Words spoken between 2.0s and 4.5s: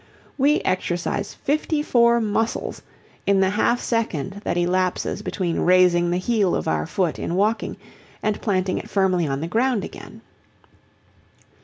muscles in the half second